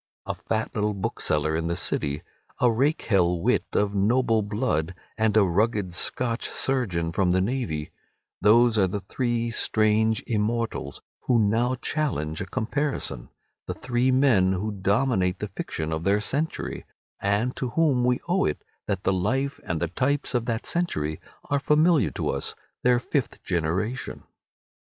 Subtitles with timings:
[0.25, 2.23] A fat little bookseller in the City,
[2.59, 8.87] a rakehell wit of noble blood, and a rugged Scotch surgeon from the navy—those are
[8.87, 15.91] the three strange immortals who now challenge a comparison—the three men who dominate the fiction
[15.93, 16.83] of their century,
[17.21, 21.19] and to whom we owe it that the life and the types of that century
[21.51, 24.23] are familiar to us, their fifth generation.